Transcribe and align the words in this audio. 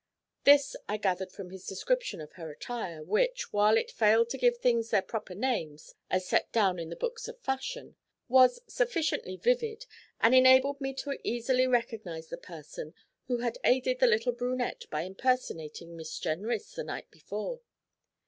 This 0.45 0.75
I 0.89 0.97
gathered 0.97 1.31
from 1.31 1.51
his 1.51 1.67
description 1.67 2.21
of 2.21 2.31
her 2.31 2.49
attire, 2.51 3.03
which, 3.03 3.53
while 3.53 3.77
it 3.77 3.91
failed 3.91 4.31
to 4.31 4.37
give 4.39 4.57
things 4.57 4.89
their 4.89 5.03
proper 5.03 5.35
names 5.35 5.93
as 6.09 6.27
set 6.27 6.51
down 6.51 6.79
in 6.79 6.89
the 6.89 6.95
books 6.95 7.27
of 7.27 7.37
fashion, 7.37 7.95
was 8.27 8.61
sufficiently 8.67 9.37
vivid, 9.37 9.85
and 10.19 10.33
enabled 10.33 10.81
me 10.81 10.95
to 10.95 11.19
easily 11.23 11.67
recognise 11.67 12.29
the 12.29 12.37
person 12.37 12.95
who 13.27 13.41
had 13.45 13.59
aided 13.63 13.99
the 13.99 14.07
little 14.07 14.33
brunette 14.33 14.85
by 14.89 15.03
impersonating 15.03 15.95
Miss 15.95 16.17
Jenrys 16.17 16.73
the 16.73 16.83
night 16.83 17.11
before. 17.11 17.61